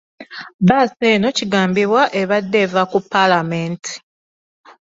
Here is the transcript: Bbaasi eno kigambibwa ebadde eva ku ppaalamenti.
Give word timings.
Bbaasi 0.63 1.05
eno 1.13 1.29
kigambibwa 1.37 2.03
ebadde 2.21 2.57
eva 2.65 2.83
ku 2.91 2.97
ppaalamenti. 3.03 3.93